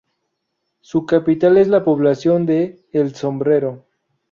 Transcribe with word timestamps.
Su 0.79 1.05
capital 1.05 1.57
es 1.59 1.67
la 1.67 1.83
población 1.85 2.47
de 2.47 2.79
El 2.91 3.13
Sombrero. 3.13 3.85